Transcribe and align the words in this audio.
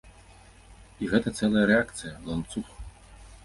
І 1.03 1.11
гэта 1.11 1.35
цэлая 1.41 1.65
рэакцыя, 1.75 2.13
ланцуг. 2.33 2.67